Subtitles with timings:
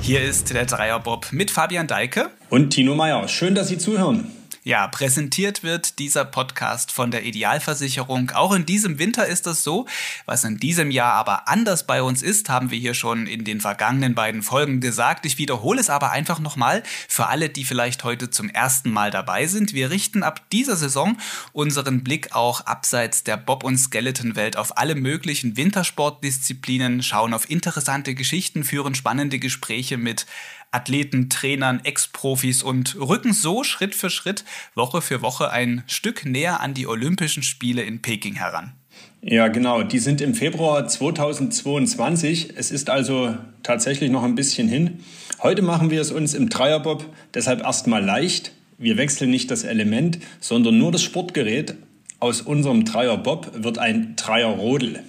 [0.00, 3.28] Hier ist der Dreierbob mit Fabian Deike und Tino Meyer.
[3.28, 4.37] Schön, dass Sie zuhören.
[4.68, 8.32] Ja, präsentiert wird dieser Podcast von der Idealversicherung.
[8.32, 9.86] Auch in diesem Winter ist es so.
[10.26, 13.62] Was in diesem Jahr aber anders bei uns ist, haben wir hier schon in den
[13.62, 15.24] vergangenen beiden Folgen gesagt.
[15.24, 19.46] Ich wiederhole es aber einfach nochmal für alle, die vielleicht heute zum ersten Mal dabei
[19.46, 19.72] sind.
[19.72, 21.16] Wir richten ab dieser Saison
[21.54, 28.14] unseren Blick auch abseits der Bob- und Skeleton-Welt auf alle möglichen Wintersportdisziplinen, schauen auf interessante
[28.14, 30.26] Geschichten, führen spannende Gespräche mit
[30.70, 36.60] Athleten, Trainern, Ex-Profis und rücken so Schritt für Schritt, Woche für Woche ein Stück näher
[36.60, 38.72] an die Olympischen Spiele in Peking heran.
[39.20, 39.82] Ja, genau.
[39.82, 42.54] Die sind im Februar 2022.
[42.56, 45.00] Es ist also tatsächlich noch ein bisschen hin.
[45.42, 48.52] Heute machen wir es uns im Dreierbob deshalb erstmal leicht.
[48.76, 51.74] Wir wechseln nicht das Element, sondern nur das Sportgerät.
[52.20, 55.02] Aus unserem Dreierbob wird ein Dreierrodel.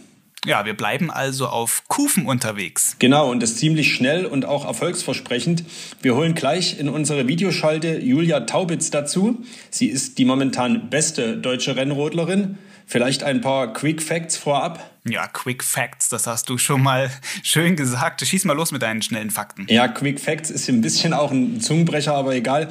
[0.46, 2.96] Ja, wir bleiben also auf Kufen unterwegs.
[3.00, 5.66] Genau, und das ziemlich schnell und auch erfolgsversprechend.
[6.02, 9.44] Wir holen gleich in unsere Videoschalte Julia Taubitz dazu.
[9.70, 12.58] Sie ist die momentan beste deutsche Rennrodlerin.
[12.86, 14.90] Vielleicht ein paar Quick Facts vorab.
[15.08, 17.12] Ja, Quick Facts, das hast du schon mal
[17.44, 18.26] schön gesagt.
[18.26, 19.68] Schieß mal los mit deinen schnellen Fakten.
[19.70, 22.70] Ja, Quick Facts ist ein bisschen auch ein Zungenbrecher, aber egal.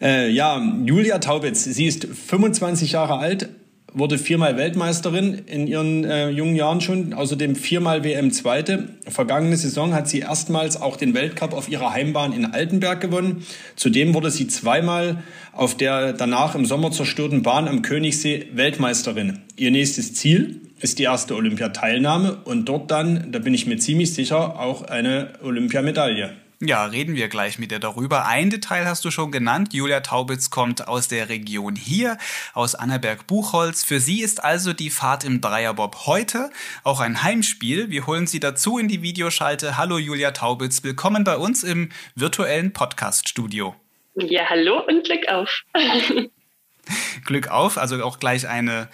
[0.00, 3.50] Äh, ja, Julia Taubitz, sie ist 25 Jahre alt,
[3.92, 8.88] wurde viermal Weltmeisterin in ihren äh, jungen Jahren schon, außerdem viermal WM-Zweite.
[9.08, 13.44] Vergangene Saison hat sie erstmals auch den Weltcup auf ihrer Heimbahn in Altenberg gewonnen.
[13.76, 19.40] Zudem wurde sie zweimal auf der danach im Sommer zerstörten Bahn am Königssee Weltmeisterin.
[19.56, 24.14] Ihr nächstes Ziel ist die erste Olympiateilnahme und dort dann, da bin ich mir ziemlich
[24.14, 26.30] sicher, auch eine Olympiamedaille.
[26.62, 28.26] Ja, reden wir gleich mit dir darüber.
[28.26, 29.72] Ein Detail hast du schon genannt.
[29.72, 32.18] Julia Taubitz kommt aus der Region hier,
[32.52, 33.82] aus Annaberg-Buchholz.
[33.82, 36.50] Für sie ist also die Fahrt im Dreierbob heute
[36.84, 37.88] auch ein Heimspiel.
[37.88, 39.78] Wir holen sie dazu in die Videoschalte.
[39.78, 43.74] Hallo Julia Taubitz, willkommen bei uns im virtuellen Podcast-Studio.
[44.16, 45.62] Ja, hallo und Glück auf.
[47.24, 48.90] Glück auf, also auch gleich eine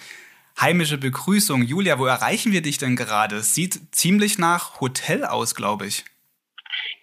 [0.57, 1.63] heimische Begrüßung.
[1.63, 3.41] Julia, wo erreichen wir dich denn gerade?
[3.41, 6.05] Sieht ziemlich nach Hotel aus, glaube ich.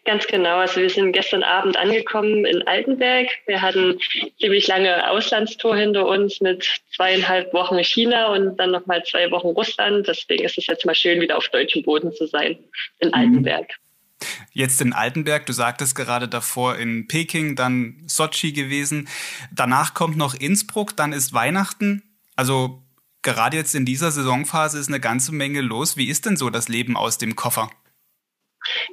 [0.04, 0.59] Ganz genau.
[0.59, 3.26] Also wir sind gestern Abend angekommen in Altenberg.
[3.47, 3.98] Wir hatten
[4.38, 10.06] ziemlich lange Auslandstour hinter uns mit zweieinhalb Wochen China und dann nochmal zwei Wochen Russland.
[10.06, 12.59] Deswegen ist es jetzt mal schön, wieder auf deutschem Boden zu sein
[12.98, 13.15] in mhm.
[13.15, 13.66] Altenberg.
[14.53, 19.09] Jetzt in Altenberg, du sagtest gerade davor in Peking, dann Sochi gewesen.
[19.53, 22.03] Danach kommt noch Innsbruck, dann ist Weihnachten.
[22.36, 22.82] Also
[23.22, 25.97] gerade jetzt in dieser Saisonphase ist eine ganze Menge los.
[25.97, 27.71] Wie ist denn so das Leben aus dem Koffer?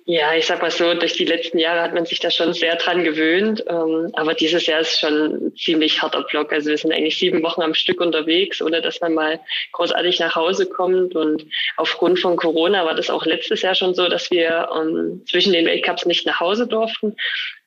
[0.05, 2.75] Ja, ich sag mal so, durch die letzten Jahre hat man sich da schon sehr
[2.75, 3.63] dran gewöhnt.
[3.67, 6.51] Ähm, aber dieses Jahr ist schon ein ziemlich harter Block.
[6.51, 9.39] Also wir sind eigentlich sieben Wochen am Stück unterwegs, ohne dass man mal
[9.71, 11.15] großartig nach Hause kommt.
[11.15, 11.45] Und
[11.77, 15.65] aufgrund von Corona war das auch letztes Jahr schon so, dass wir ähm, zwischen den
[15.65, 17.15] Weltcups nicht nach Hause durften.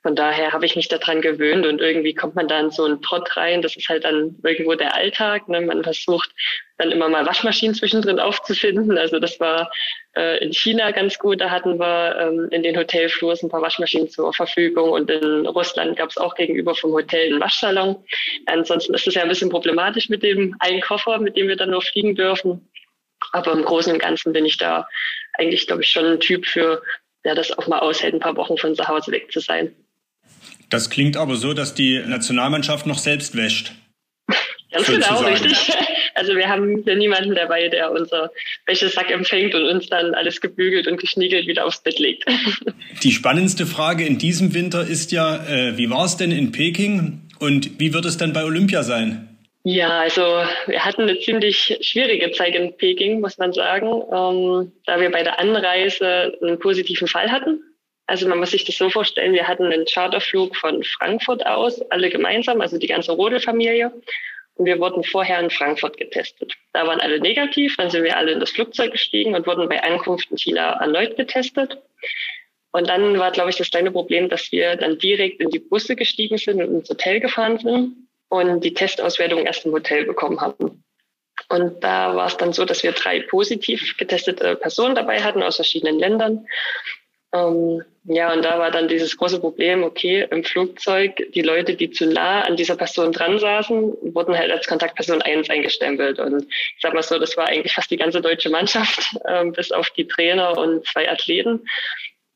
[0.05, 3.01] Von daher habe ich mich daran gewöhnt und irgendwie kommt man da in so einen
[3.01, 3.63] Trott rein.
[3.63, 5.49] Das ist halt dann irgendwo der Alltag.
[5.49, 5.63] Ne?
[5.63, 6.31] Man versucht
[6.77, 8.99] dann immer mal Waschmaschinen zwischendrin aufzufinden.
[8.99, 9.73] Also das war
[10.15, 11.41] äh, in China ganz gut.
[11.41, 15.97] Da hatten wir ähm, in den Hotelflurs ein paar Waschmaschinen zur Verfügung und in Russland
[15.97, 17.97] gab es auch gegenüber vom Hotel einen Waschsalon.
[18.45, 21.71] Ansonsten ist es ja ein bisschen problematisch mit dem einen Koffer, mit dem wir dann
[21.71, 22.69] nur fliegen dürfen.
[23.33, 24.87] Aber im Großen und Ganzen bin ich da
[25.39, 26.83] eigentlich, glaube ich, schon ein Typ für,
[27.25, 29.75] der das auch mal aushält, ein paar Wochen von zu Hause weg zu sein.
[30.71, 33.73] Das klingt aber so, dass die Nationalmannschaft noch selbst wäscht.
[34.75, 35.73] Ganz genau, richtig.
[36.17, 38.31] Also wir haben hier niemanden dabei, der unser
[38.67, 42.25] Wäschesack empfängt und uns dann alles gebügelt und geschniegelt wieder aufs Bett legt.
[43.03, 47.23] Die spannendste Frage in diesem Winter ist ja, äh, wie war es denn in Peking
[47.41, 49.29] und wie wird es dann bei Olympia sein?
[49.65, 50.23] Ja, also
[50.67, 55.25] wir hatten eine ziemlich schwierige Zeit in Peking, muss man sagen, ähm, da wir bei
[55.25, 57.61] der Anreise einen positiven Fall hatten
[58.07, 62.11] also man muss sich das so vorstellen, wir hatten einen Charterflug von Frankfurt aus, alle
[62.11, 63.93] gemeinsam, also die ganze Rodel-Familie.
[64.57, 66.53] Und wir wurden vorher in Frankfurt getestet.
[66.73, 69.83] Da waren alle negativ, dann sind wir alle in das Flugzeug gestiegen und wurden bei
[69.83, 71.79] Ankunft in China erneut getestet.
[72.71, 75.97] Und dann war, glaube ich, das kleine Problem, dass wir dann direkt in die Busse
[75.97, 80.85] gestiegen sind und ins Hotel gefahren sind und die Testauswertung erst im Hotel bekommen hatten.
[81.49, 85.57] Und da war es dann so, dass wir drei positiv getestete Personen dabei hatten aus
[85.57, 86.47] verschiedenen Ländern.
[87.35, 91.91] Ähm, ja, und da war dann dieses große Problem, okay, im Flugzeug, die Leute, die
[91.91, 96.21] zu nah an dieser Person dran saßen, wurden halt als Kontaktperson 1 eingestempelt.
[96.21, 99.73] Und ich sag mal so, das war eigentlich fast die ganze deutsche Mannschaft, ähm, bis
[99.73, 101.67] auf die Trainer und zwei Athleten.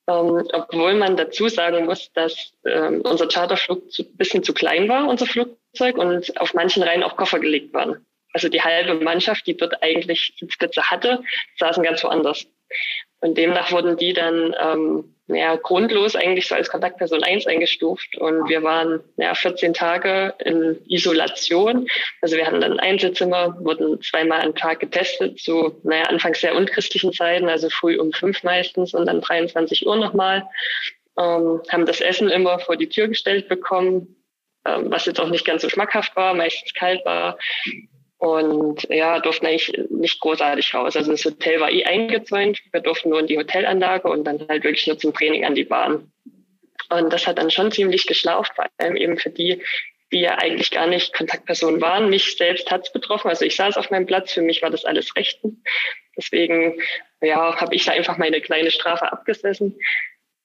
[0.08, 5.06] Ähm, obwohl man dazu sagen muss, dass ähm, unser Charterflug zu, bisschen zu klein war,
[5.06, 8.04] unser Flugzeug, und auf manchen Reihen auch Koffer gelegt waren.
[8.32, 11.22] Also die halbe Mannschaft, die dort eigentlich Sitzplätze hatte,
[11.58, 12.46] saßen ganz woanders.
[13.20, 18.16] Und demnach wurden die dann ähm, ja, grundlos eigentlich so als Kontaktperson 1 eingestuft.
[18.16, 21.86] Und wir waren ja, 14 Tage in Isolation.
[22.22, 26.54] Also wir hatten dann ein Einzelzimmer, wurden zweimal am Tag getestet, zu naja, anfangs sehr
[26.54, 30.48] unchristlichen Zeiten, also früh um fünf meistens und dann 23 Uhr nochmal.
[31.18, 34.16] Ähm, haben das Essen immer vor die Tür gestellt bekommen,
[34.64, 37.38] ähm, was jetzt auch nicht ganz so schmackhaft war, meistens kalt war.
[38.18, 40.96] Und ja, durften eigentlich nicht großartig raus.
[40.96, 42.60] Also das Hotel war eh eingezäunt.
[42.72, 45.64] Wir durften nur in die Hotelanlage und dann halt wirklich nur zum Training an die
[45.64, 46.10] Bahn.
[46.90, 49.62] Und das hat dann schon ziemlich geschlaucht, vor allem eben für die,
[50.10, 52.10] die ja eigentlich gar nicht Kontaktpersonen waren.
[52.10, 53.28] Mich selbst hat's betroffen.
[53.28, 55.62] Also ich saß auf meinem Platz, für mich war das alles Rechten.
[56.16, 56.80] Deswegen
[57.20, 59.78] ja, habe ich da einfach meine kleine Strafe abgesessen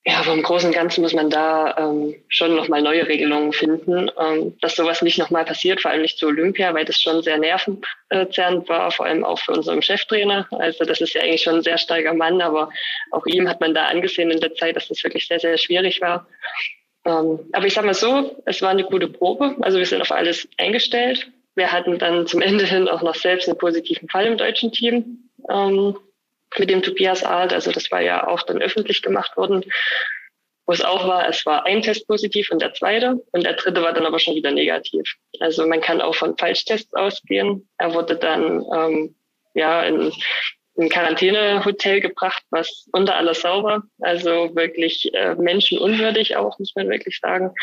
[0.06, 4.10] ja, aber im Großen und Ganzen muss man da ähm, schon nochmal neue Regelungen finden,
[4.20, 7.38] ähm, dass sowas nicht nochmal passiert, vor allem nicht zu Olympia, weil das schon sehr
[7.38, 10.46] nervenzerrend war, vor allem auch für unseren Cheftrainer.
[10.50, 12.68] Also das ist ja eigentlich schon ein sehr starker Mann, aber
[13.12, 16.02] auch ihm hat man da angesehen in der Zeit, dass das wirklich sehr, sehr schwierig
[16.02, 16.26] war.
[17.06, 19.56] Ähm, aber ich sag mal so, es war eine gute Probe.
[19.62, 21.30] Also wir sind auf alles eingestellt.
[21.54, 25.30] Wir hatten dann zum Ende hin auch noch selbst einen positiven Fall im deutschen Team.
[25.48, 25.96] Ähm,
[26.58, 27.52] mit dem Tobias Alt.
[27.52, 29.64] Also das war ja auch dann öffentlich gemacht worden,
[30.66, 33.82] wo es auch war, es war ein Test positiv und der zweite und der dritte
[33.82, 35.14] war dann aber schon wieder negativ.
[35.40, 37.68] Also man kann auch von Falschtests ausgehen.
[37.78, 39.14] Er wurde dann ähm,
[39.54, 40.12] ja in
[40.76, 47.18] ein Quarantänehotel gebracht, was unter alles sauber, also wirklich äh, menschenunwürdig auch, muss man wirklich
[47.20, 47.54] sagen.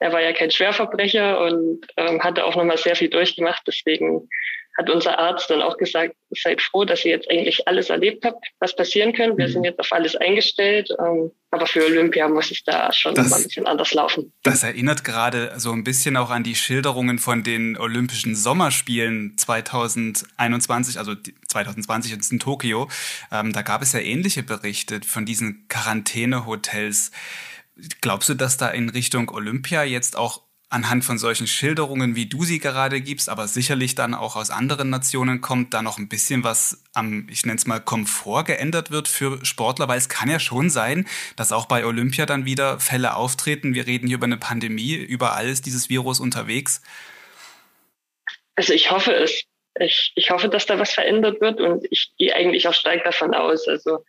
[0.00, 4.28] Er war ja kein Schwerverbrecher und ähm, hatte auch nochmal sehr viel durchgemacht, deswegen
[4.78, 8.46] hat unser Arzt dann auch gesagt, seid froh, dass ihr jetzt eigentlich alles erlebt habt,
[8.60, 9.36] was passieren könnte.
[9.36, 9.52] Wir mhm.
[9.52, 10.88] sind jetzt auf alles eingestellt.
[11.00, 14.32] Ähm, aber für Olympia muss es da schon das, mal ein bisschen anders laufen.
[14.42, 20.98] Das erinnert gerade so ein bisschen auch an die Schilderungen von den Olympischen Sommerspielen 2021,
[20.98, 21.14] also
[21.48, 22.88] 2020 jetzt in Tokio.
[23.32, 27.10] Ähm, da gab es ja ähnliche Berichte von diesen Quarantänehotels.
[28.00, 32.44] Glaubst du, dass da in Richtung Olympia jetzt auch anhand von solchen Schilderungen, wie du
[32.44, 36.44] sie gerade gibst, aber sicherlich dann auch aus anderen Nationen kommt, da noch ein bisschen
[36.44, 40.38] was am, ich nenne es mal, Komfort geändert wird für Sportler, weil es kann ja
[40.38, 43.74] schon sein, dass auch bei Olympia dann wieder Fälle auftreten.
[43.74, 46.82] Wir reden hier über eine Pandemie, überall ist dieses Virus unterwegs.
[48.54, 49.44] Also ich hoffe es.
[49.80, 53.32] Ich, ich hoffe, dass da was verändert wird und ich gehe eigentlich auch stark davon
[53.32, 53.68] aus.
[53.68, 54.04] Also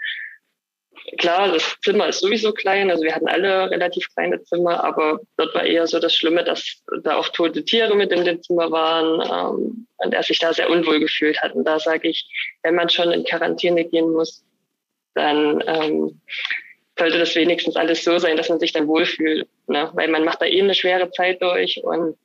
[1.17, 5.53] klar, das Zimmer ist sowieso klein, also wir hatten alle relativ kleine Zimmer, aber dort
[5.55, 9.21] war eher so das Schlimme, dass da auch tote Tiere mit in dem Zimmer waren
[9.21, 11.53] ähm, und er sich da sehr unwohl gefühlt hat.
[11.53, 12.27] Und da sage ich,
[12.63, 14.43] wenn man schon in Quarantäne gehen muss,
[15.15, 16.21] dann ähm,
[16.97, 19.47] sollte das wenigstens alles so sein, dass man sich dann wohlfühlt.
[19.67, 19.89] Ne?
[19.93, 22.17] Weil man macht da eh eine schwere Zeit durch und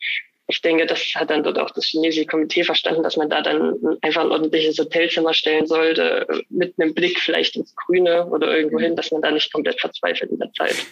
[0.46, 3.74] ich denke, das hat dann dort auch das chinesische Komitee verstanden, dass man da dann
[4.02, 8.94] einfach ein ordentliches Hotelzimmer stellen sollte, mit einem Blick vielleicht ins Grüne oder irgendwo hin,
[8.94, 10.86] dass man da nicht komplett verzweifelt in der Zeit.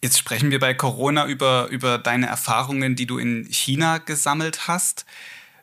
[0.00, 5.06] Jetzt sprechen wir bei Corona über, über deine Erfahrungen, die du in China gesammelt hast.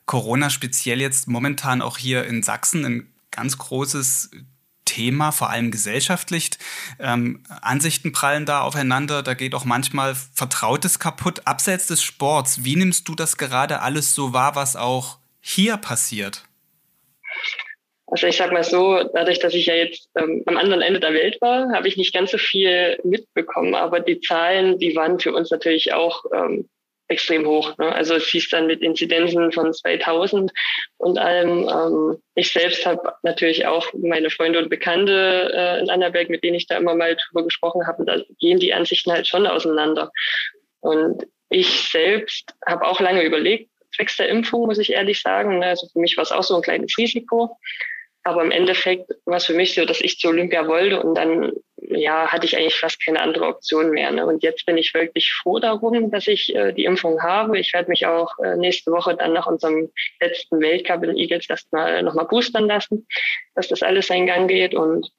[0.05, 4.31] Corona speziell jetzt momentan auch hier in Sachsen ein ganz großes
[4.85, 6.51] Thema, vor allem gesellschaftlich.
[6.99, 11.41] Ähm, Ansichten prallen da aufeinander, da geht auch manchmal Vertrautes kaputt.
[11.45, 16.43] Abseits des Sports, wie nimmst du das gerade alles so wahr, was auch hier passiert?
[18.07, 21.13] Also ich sag mal so, dadurch, dass ich ja jetzt ähm, am anderen Ende der
[21.13, 23.73] Welt war, habe ich nicht ganz so viel mitbekommen.
[23.73, 26.69] Aber die Zahlen, die waren für uns natürlich auch ähm,
[27.07, 27.77] extrem hoch.
[27.77, 27.93] Ne?
[27.93, 30.51] Also es hieß dann mit Inzidenzen von 2000
[30.97, 31.69] und allem.
[31.69, 36.55] Ähm, ich selbst habe natürlich auch meine Freunde und Bekannte äh, in Annaberg, mit denen
[36.55, 38.05] ich da immer mal drüber gesprochen habe.
[38.05, 40.11] Da gehen die Ansichten halt schon auseinander.
[40.81, 45.59] Und ich selbst habe auch lange überlegt, zwecks der Impfung, muss ich ehrlich sagen.
[45.59, 45.67] Ne?
[45.67, 47.57] Also für mich war es auch so ein kleines Risiko.
[48.23, 51.51] Aber im Endeffekt war es für mich so, dass ich zu Olympia wollte und dann
[51.89, 54.11] ja, hatte ich eigentlich fast keine andere Option mehr.
[54.11, 54.25] Ne?
[54.25, 57.59] Und jetzt bin ich wirklich froh darum, dass ich äh, die Impfung habe.
[57.59, 62.03] Ich werde mich auch äh, nächste Woche dann nach unserem letzten Weltcup in Eagles erstmal
[62.03, 63.07] nochmal boostern lassen,
[63.55, 64.73] dass das alles seinen Gang geht.
[64.73, 65.09] Und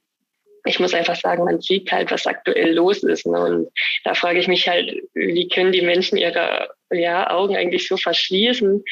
[0.64, 3.26] ich muss einfach sagen, man sieht halt, was aktuell los ist.
[3.26, 3.38] Ne?
[3.38, 3.68] Und
[4.04, 8.82] da frage ich mich halt, wie können die Menschen ihre ja, Augen eigentlich so verschließen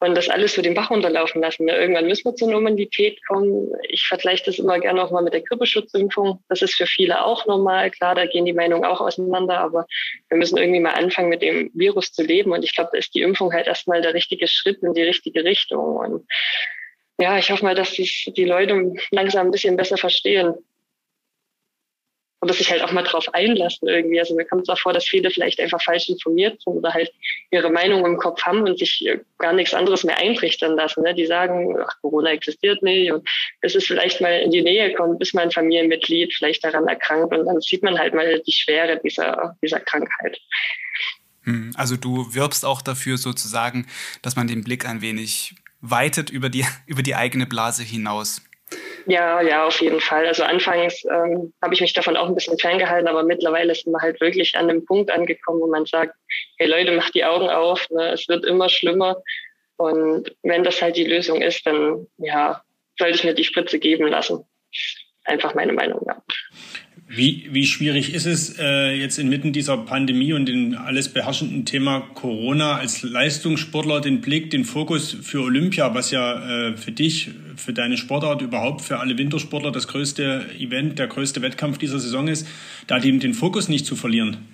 [0.00, 1.66] und das alles so den Bach runterlaufen lassen.
[1.66, 1.76] Ne?
[1.76, 3.70] Irgendwann müssen wir zur Normalität kommen.
[3.88, 6.42] Ich vergleiche das immer gerne auch mal mit der Grippeschutzimpfung.
[6.48, 7.90] Das ist für viele auch normal.
[7.90, 9.86] Klar, da gehen die Meinungen auch auseinander, aber
[10.30, 12.52] wir müssen irgendwie mal anfangen, mit dem Virus zu leben.
[12.52, 15.44] Und ich glaube, da ist die Impfung halt erstmal der richtige Schritt in die richtige
[15.44, 15.96] Richtung.
[15.96, 16.26] Und
[17.18, 20.54] ja, ich hoffe mal, dass die Leute langsam ein bisschen besser verstehen.
[22.42, 24.18] Oder sich halt auch mal drauf einlassen irgendwie.
[24.18, 27.12] Also mir kommt es auch vor, dass viele vielleicht einfach falsch informiert sind oder halt
[27.50, 31.02] ihre Meinung im Kopf haben und sich äh, gar nichts anderes mehr eintrichtern lassen.
[31.02, 31.14] Ne?
[31.14, 33.28] Die sagen, ach, Corona existiert nicht und
[33.60, 37.46] bis es vielleicht mal in die Nähe kommt, bis mein Familienmitglied vielleicht daran erkrankt und
[37.46, 40.38] dann sieht man halt mal die Schwere dieser, dieser Krankheit.
[41.44, 43.86] Hm, also du wirbst auch dafür sozusagen,
[44.22, 48.42] dass man den Blick ein wenig weitet über die, über die eigene Blase hinaus.
[49.06, 50.26] Ja, ja, auf jeden Fall.
[50.26, 54.00] Also anfangs ähm, habe ich mich davon auch ein bisschen ferngehalten, aber mittlerweile sind wir
[54.00, 56.14] halt wirklich an dem Punkt angekommen, wo man sagt,
[56.58, 58.12] hey Leute, macht die Augen auf, ne?
[58.12, 59.16] es wird immer schlimmer.
[59.76, 62.62] Und wenn das halt die Lösung ist, dann ja,
[62.98, 64.44] sollte ich mir die Spritze geben lassen.
[65.24, 66.22] Einfach meine Meinung, ja.
[67.12, 72.08] Wie, wie schwierig ist es äh, jetzt inmitten dieser Pandemie und dem alles beherrschenden Thema
[72.14, 77.72] Corona als Leistungssportler den Blick, den Fokus für Olympia, was ja äh, für dich, für
[77.72, 82.46] deine Sportart überhaupt, für alle Wintersportler das größte Event, der größte Wettkampf dieser Saison ist,
[82.86, 84.46] da den, den Fokus nicht zu verlieren?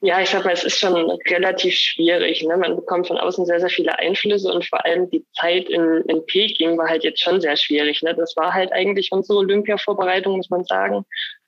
[0.00, 2.42] Ja, ich sag mal, es ist schon relativ schwierig.
[2.42, 2.56] Ne?
[2.56, 6.26] Man bekommt von außen sehr, sehr viele Einflüsse und vor allem die Zeit in, in
[6.26, 8.02] Peking war halt jetzt schon sehr schwierig.
[8.02, 8.12] Ne?
[8.12, 11.06] Das war halt eigentlich unsere Olympia-Vorbereitung, muss man sagen.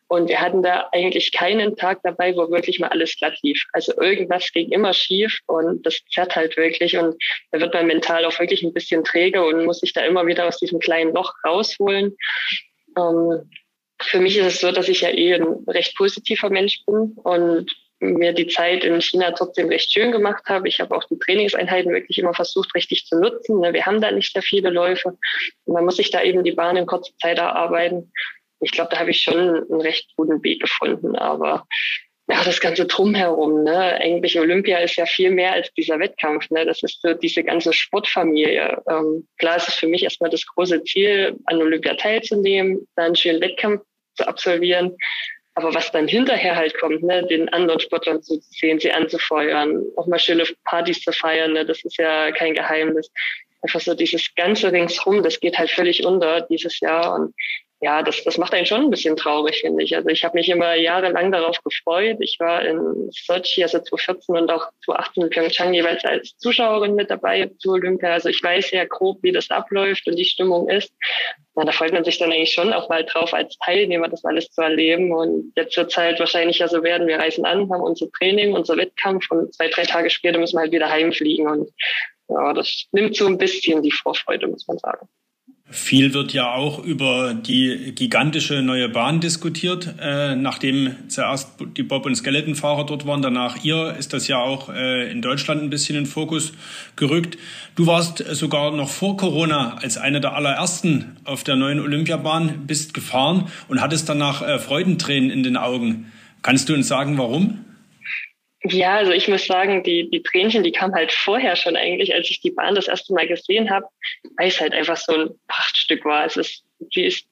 [0.09, 3.65] Und wir hatten da eigentlich keinen Tag dabei, wo wirklich mal alles glatt lief.
[3.73, 6.97] Also irgendwas ging immer schief und das zerrt halt wirklich.
[6.97, 7.17] Und
[7.51, 10.47] da wird man mental auch wirklich ein bisschen träge und muss sich da immer wieder
[10.47, 12.17] aus diesem kleinen Loch rausholen.
[12.97, 13.51] Ähm,
[14.01, 17.71] für mich ist es so, dass ich ja eh ein recht positiver Mensch bin und
[17.99, 20.69] mir die Zeit in China trotzdem recht schön gemacht habe.
[20.69, 23.63] Ich habe auch die Trainingseinheiten wirklich immer versucht, richtig zu nutzen.
[23.63, 25.17] Wir haben da nicht sehr viele Läufe.
[25.65, 28.13] Man muss sich da eben die Bahn in kurzer Zeit erarbeiten
[28.61, 31.17] ich glaube, da habe ich schon einen recht guten Weg gefunden.
[31.17, 31.67] Aber
[32.29, 34.01] ja, das ganze Drumherum, ne?
[34.01, 36.67] Eigentlich Olympia ist ja viel mehr als dieser Wettkampf, ne?
[36.67, 38.83] Das ist so diese ganze Sportfamilie.
[38.91, 43.17] Ähm, klar ist es für mich erstmal das große Ziel, an Olympia teilzunehmen, dann einen
[43.17, 43.83] schönen Wettkampf
[44.17, 44.97] zu absolvieren.
[45.55, 50.07] Aber was dann hinterher halt kommt, ne, den anderen Sportlern zu sehen, sie anzufeuern, auch
[50.07, 53.11] mal schöne Partys zu feiern, ne, das ist ja kein Geheimnis.
[53.63, 57.15] Einfach so dieses ganze ringsrum, das geht halt völlig unter dieses Jahr.
[57.15, 57.35] Und
[57.81, 59.95] ja, das, das macht einen schon ein bisschen traurig, finde ich.
[59.95, 62.17] Also ich habe mich immer jahrelang darauf gefreut.
[62.21, 67.11] Ich war in Sochi, also 2014 und auch 2018 in Pyeongchang jeweils als Zuschauerin mit
[67.11, 68.13] dabei zu Olympia.
[68.13, 70.91] Also ich weiß ja grob, wie das abläuft und die Stimmung ist.
[71.55, 74.51] Na, da freut man sich dann eigentlich schon auch mal drauf, als Teilnehmer das alles
[74.51, 75.13] zu erleben.
[75.13, 78.55] Und jetzt wird es halt wahrscheinlich ja so werden, wir reisen an, haben unser Training,
[78.55, 81.47] unser Wettkampf und zwei, drei Tage später müssen wir halt wieder heimfliegen.
[81.47, 81.71] Und
[82.29, 85.07] ja, das nimmt so ein bisschen die Vorfreude, muss man sagen.
[85.69, 89.97] Viel wird ja auch über die gigantische neue Bahn diskutiert.
[90.01, 94.69] Äh, nachdem zuerst die Bob- und Skeletonfahrer dort waren, danach ihr, ist das ja auch
[94.69, 96.53] äh, in Deutschland ein bisschen in Fokus
[96.95, 97.37] gerückt.
[97.75, 102.95] Du warst sogar noch vor Corona als einer der allerersten auf der neuen Olympiabahn, bist
[102.95, 106.13] gefahren und hattest danach äh, Freudentränen in den Augen.
[106.43, 107.65] Kannst du uns sagen, warum?
[108.63, 112.31] Ja, also ich muss sagen, die, die Tränchen, die kamen halt vorher schon eigentlich, als
[112.31, 113.87] ich die Bahn das erste Mal gesehen habe,
[114.39, 116.25] weil es halt einfach so ein Prachtstück war.
[116.25, 117.27] Es ist, sie ist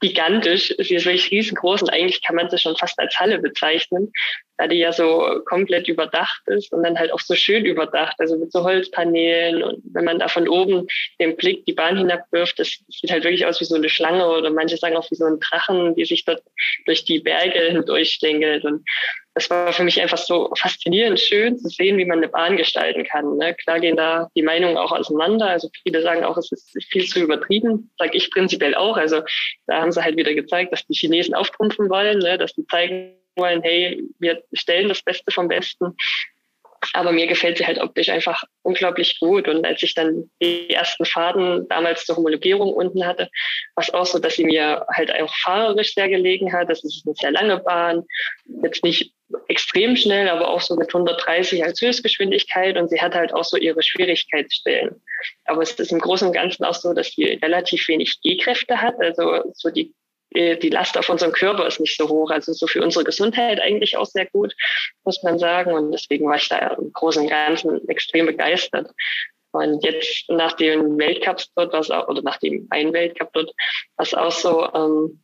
[0.00, 4.12] gigantisch, sie ist wirklich riesengroß und eigentlich kann man sie schon fast als Halle bezeichnen,
[4.58, 8.38] da die ja so komplett überdacht ist und dann halt auch so schön überdacht, also
[8.38, 10.86] mit so Holzpaneelen und wenn man da von oben
[11.20, 14.50] den Blick die Bahn hinabwirft, das sieht halt wirklich aus wie so eine Schlange oder
[14.50, 16.42] manche sagen auch wie so ein Drachen, die sich dort
[16.86, 18.84] durch die Berge hindurchschlängelt und
[19.34, 23.04] das war für mich einfach so faszinierend schön zu sehen, wie man eine Bahn gestalten
[23.04, 23.38] kann.
[23.38, 23.54] Ne?
[23.54, 25.48] Klar gehen da die Meinungen auch auseinander.
[25.48, 27.90] Also viele sagen auch, es ist viel zu übertrieben.
[27.98, 28.98] Sage ich prinzipiell auch.
[28.98, 29.22] Also
[29.66, 32.36] da haben sie halt wieder gezeigt, dass die Chinesen auftrumpfen wollen, ne?
[32.36, 35.96] dass die zeigen wollen, hey, wir stellen das Beste vom Besten.
[36.94, 39.46] Aber mir gefällt sie halt optisch einfach unglaublich gut.
[39.46, 43.30] Und als ich dann die ersten Faden damals zur Homologierung unten hatte,
[43.76, 46.68] war es auch so, dass sie mir halt auch fahrerisch sehr gelegen hat.
[46.68, 48.04] Das ist eine sehr lange Bahn.
[48.64, 49.14] Jetzt nicht
[49.48, 52.76] extrem schnell, aber auch so mit 130 als Höchstgeschwindigkeit.
[52.76, 55.00] Und sie hat halt auch so ihre Schwierigkeitsstellen.
[55.44, 58.96] Aber es ist im Großen und Ganzen auch so, dass sie relativ wenig G-Kräfte hat.
[58.98, 59.94] Also so die
[60.34, 62.30] die Last auf unserem Körper ist nicht so hoch.
[62.30, 64.54] Also so für unsere Gesundheit eigentlich auch sehr gut,
[65.04, 65.72] muss man sagen.
[65.72, 68.90] Und deswegen war ich da im Großen und Ganzen extrem begeistert.
[69.52, 73.52] Und jetzt nach den Weltcups dort, was auch, oder nach dem einen Weltcup dort,
[73.96, 75.22] was auch so, ähm,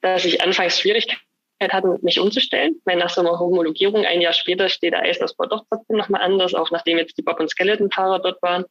[0.00, 1.20] dass ich anfangs Schwierigkeiten
[1.60, 2.80] hatte, mich umzustellen.
[2.86, 6.54] Weil nach so einer Homologierung ein Jahr später steht der Eislaufbau doch trotzdem nochmal anders,
[6.54, 8.64] auch nachdem jetzt die Bob- und Skeleton-Fahrer dort waren.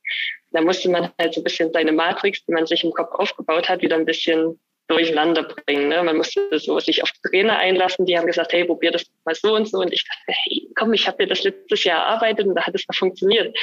[0.52, 3.70] Da musste man halt so ein bisschen seine Matrix, die man sich im Kopf aufgebaut
[3.70, 4.60] hat, wieder ein bisschen
[4.90, 5.88] durcheinander bringen.
[5.88, 6.04] Ne?
[6.04, 9.56] Man musste so sich auf Trainer einlassen, die haben gesagt, hey, probier das mal so
[9.56, 9.78] und so.
[9.80, 12.76] Und ich dachte, hey, komm, ich habe mir das letztes Jahr erarbeitet und da hat
[12.76, 13.56] es noch funktioniert.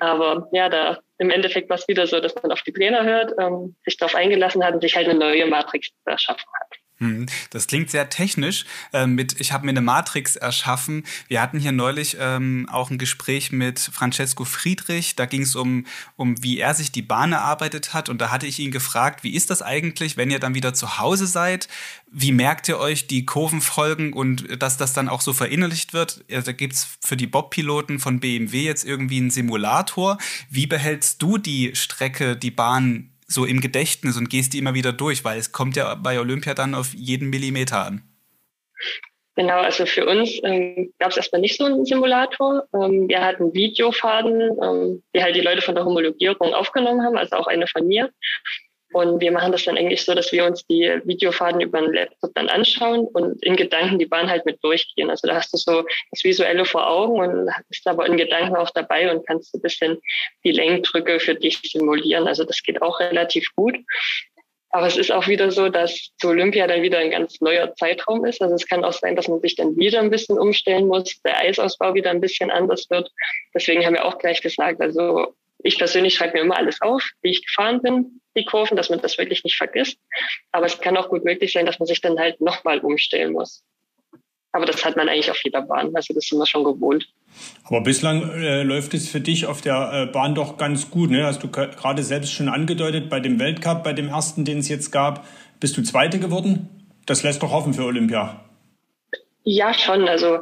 [0.00, 3.32] Aber ja, da im Endeffekt war es wieder so, dass man auf die Trainer hört,
[3.40, 6.79] ähm, sich darauf eingelassen hat und sich halt eine neue Matrix erschaffen hat.
[7.00, 8.66] Hm, das klingt sehr technisch.
[8.92, 11.04] Äh, mit, ich habe mir eine Matrix erschaffen.
[11.28, 15.16] Wir hatten hier neulich ähm, auch ein Gespräch mit Francesco Friedrich.
[15.16, 18.10] Da ging es um, um, wie er sich die Bahn erarbeitet hat.
[18.10, 20.98] Und da hatte ich ihn gefragt, wie ist das eigentlich, wenn ihr dann wieder zu
[20.98, 21.68] Hause seid?
[22.12, 26.22] Wie merkt ihr euch die Kurvenfolgen und dass das dann auch so verinnerlicht wird?
[26.28, 30.18] Da gibt's für die Bob-Piloten von BMW jetzt irgendwie einen Simulator.
[30.50, 34.92] Wie behältst du die Strecke, die Bahn so im Gedächtnis und gehst die immer wieder
[34.92, 38.02] durch, weil es kommt ja bei Olympia dann auf jeden Millimeter an.
[39.36, 42.64] Genau, also für uns ähm, gab es erstmal nicht so einen Simulator.
[42.74, 47.36] Ähm, wir hatten Videofaden, ähm, die halt die Leute von der Homologierung aufgenommen haben, also
[47.36, 48.10] auch eine von mir.
[48.92, 52.32] Und wir machen das dann eigentlich so, dass wir uns die Videofaden über den Laptop
[52.34, 55.10] dann anschauen und in Gedanken die Bahn halt mit durchgehen.
[55.10, 58.70] Also da hast du so das Visuelle vor Augen und bist aber in Gedanken auch
[58.70, 60.00] dabei und kannst ein bisschen
[60.44, 62.26] die Lenkdrücke für dich simulieren.
[62.26, 63.76] Also das geht auch relativ gut.
[64.72, 68.24] Aber es ist auch wieder so, dass zu Olympia dann wieder ein ganz neuer Zeitraum
[68.24, 68.40] ist.
[68.40, 71.38] Also es kann auch sein, dass man sich dann wieder ein bisschen umstellen muss, der
[71.40, 73.10] Eisausbau wieder ein bisschen anders wird.
[73.52, 77.30] Deswegen haben wir auch gleich gesagt, also ich persönlich schreibe mir immer alles auf, wie
[77.30, 79.98] ich gefahren bin, die Kurven, dass man das wirklich nicht vergisst.
[80.52, 83.64] Aber es kann auch gut möglich sein, dass man sich dann halt nochmal umstellen muss.
[84.52, 85.94] Aber das hat man eigentlich auf jeder Bahn.
[85.94, 87.08] Also das sind wir schon gewohnt.
[87.64, 91.10] Aber bislang äh, läuft es für dich auf der äh, Bahn doch ganz gut.
[91.10, 91.24] Ne?
[91.24, 94.90] Hast du gerade selbst schon angedeutet, bei dem Weltcup, bei dem ersten, den es jetzt
[94.90, 95.26] gab,
[95.60, 96.68] bist du Zweite geworden.
[97.06, 98.44] Das lässt doch hoffen für Olympia.
[99.44, 100.08] Ja, schon.
[100.08, 100.40] Also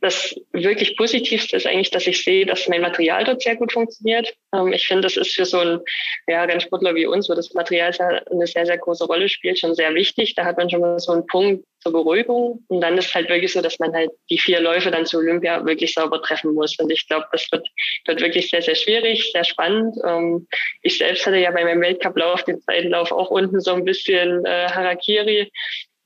[0.00, 4.32] das wirklich Positivste ist eigentlich, dass ich sehe, dass mein Material dort sehr gut funktioniert.
[4.54, 5.80] Ähm, ich finde, das ist für so einen
[6.26, 7.92] ja, Rennsportler wie uns, wo das Material
[8.30, 10.34] eine sehr, sehr große Rolle spielt, schon sehr wichtig.
[10.34, 12.64] Da hat man schon mal so einen Punkt zur Beruhigung.
[12.68, 15.64] Und dann ist halt wirklich so, dass man halt die vier Läufe dann zu Olympia
[15.64, 16.78] wirklich sauber treffen muss.
[16.78, 17.66] Und ich glaube, das wird,
[18.06, 19.96] wird wirklich sehr, sehr schwierig, sehr spannend.
[20.06, 20.46] Ähm,
[20.82, 24.44] ich selbst hatte ja bei meinem Weltcup-Lauf, den zweiten Lauf, auch unten so ein bisschen
[24.44, 25.50] äh, Harakiri.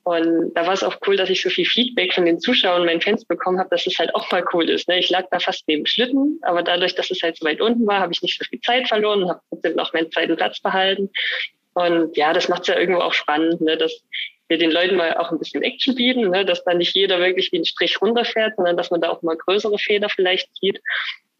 [0.03, 2.87] Und da war es auch cool, dass ich so viel Feedback von den Zuschauern und
[2.87, 4.89] meinen Fans bekommen habe, dass es halt auch mal cool ist.
[4.89, 4.99] Ne?
[4.99, 8.01] Ich lag da fast neben Schlitten, aber dadurch, dass es halt so weit unten war,
[8.01, 11.09] habe ich nicht so viel Zeit verloren und habe trotzdem noch meinen zweiten Platz behalten.
[11.73, 13.77] Und ja, das macht es ja irgendwo auch spannend, ne?
[13.77, 14.03] dass
[14.49, 16.43] wir den Leuten mal auch ein bisschen Action bieten, ne?
[16.43, 19.37] dass da nicht jeder wirklich wie ein Strich runterfährt, sondern dass man da auch mal
[19.37, 20.81] größere Fehler vielleicht sieht.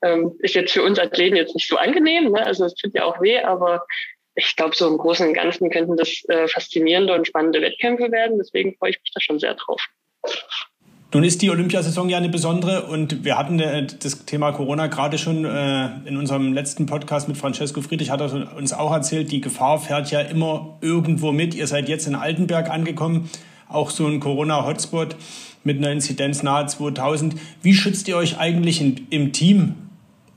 [0.01, 2.45] Ähm, ist jetzt für uns Athleten jetzt nicht so angenehm, ne?
[2.45, 3.85] also es tut ja auch weh, aber
[4.35, 8.37] ich glaube, so im Großen und Ganzen könnten das äh, faszinierende und spannende Wettkämpfe werden.
[8.37, 9.81] Deswegen freue ich mich da schon sehr drauf.
[11.13, 15.19] Nun ist die Olympiasaison ja eine besondere und wir hatten äh, das Thema Corona gerade
[15.19, 19.39] schon äh, in unserem letzten Podcast mit Francesco Friedrich hat er uns auch erzählt, die
[19.39, 21.53] Gefahr fährt ja immer irgendwo mit.
[21.53, 23.29] Ihr seid jetzt in Altenberg angekommen,
[23.69, 25.15] auch so ein Corona-Hotspot
[25.63, 27.35] mit einer Inzidenz nahe 2000.
[27.61, 29.75] Wie schützt ihr euch eigentlich im Team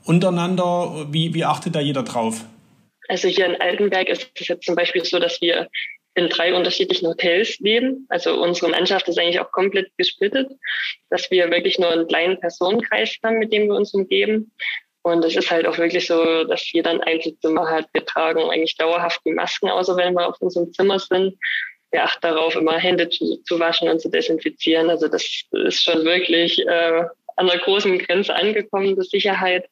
[0.03, 1.07] untereinander?
[1.11, 2.45] Wie, wie achtet da jeder drauf?
[3.07, 5.67] Also hier in Altenberg ist es jetzt zum Beispiel so, dass wir
[6.15, 8.05] in drei unterschiedlichen Hotels leben.
[8.09, 10.49] Also unsere Mannschaft ist eigentlich auch komplett gesplittet,
[11.09, 14.51] dass wir wirklich nur einen kleinen Personenkreis haben, mit dem wir uns umgeben.
[15.03, 17.85] Und es ist halt auch wirklich so, dass jeder ein Einzelzimmer hat.
[17.93, 21.37] Wir tragen eigentlich dauerhaft die Masken, außer wenn wir auf unserem Zimmer sind.
[21.91, 24.89] Wir achten darauf, immer Hände zu, zu waschen und zu desinfizieren.
[24.89, 27.03] Also das ist schon wirklich äh,
[27.37, 29.69] an der großen Grenze angekommen, die Sicherheit.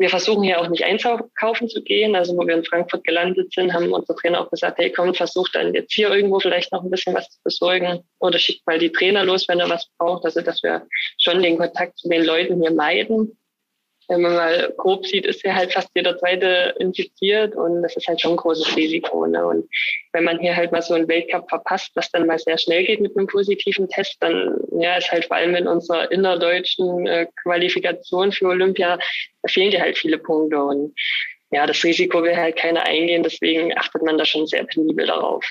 [0.00, 2.16] Wir versuchen hier auch nicht einkaufen zu gehen.
[2.16, 5.54] Also wo wir in Frankfurt gelandet sind, haben unsere Trainer auch gesagt, hey komm, versucht
[5.54, 8.90] dann jetzt hier irgendwo vielleicht noch ein bisschen was zu besorgen oder schickt mal die
[8.90, 10.24] Trainer los, wenn er was braucht.
[10.24, 10.86] Also dass wir
[11.18, 13.36] schon den Kontakt zu den Leuten hier meiden
[14.10, 18.08] wenn man mal grob sieht, ist ja halt fast jeder zweite infiziert und das ist
[18.08, 19.24] halt schon ein großes Risiko.
[19.24, 19.46] Ne?
[19.46, 19.68] Und
[20.12, 23.00] wenn man hier halt mal so einen Weltcup verpasst, was dann mal sehr schnell geht
[23.00, 28.32] mit einem positiven Test, dann ja, ist halt vor allem in unserer innerdeutschen äh, Qualifikation
[28.32, 28.98] für Olympia,
[29.42, 30.92] da fehlen dir halt viele Punkte und
[31.52, 35.44] ja, das Risiko will halt keiner eingehen, deswegen achtet man da schon sehr penibel darauf.